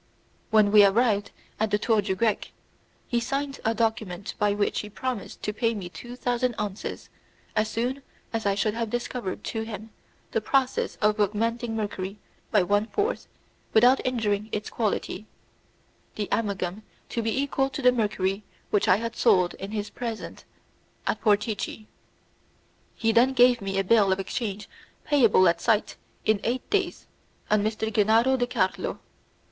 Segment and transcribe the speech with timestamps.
[0.49, 1.29] When we arrived
[1.59, 2.45] at the Tour du Grec,
[3.07, 7.09] he signed a document by which he promised to pay me two thousand ounces
[7.55, 8.01] as soon
[8.33, 9.91] as I should have discovered to him
[10.31, 12.17] the process of augmenting mercury
[12.49, 13.27] by one fourth
[13.73, 15.27] without injuring its quality,
[16.15, 20.45] the amalgam to be equal to the mercury which I had sold in his presence
[21.05, 21.85] at Portici.
[22.95, 24.67] He then gave me a bill of exchange
[25.03, 25.95] payable at sight
[26.25, 27.05] in eight days
[27.51, 27.71] on M.
[27.71, 28.99] Genaro de Carlo.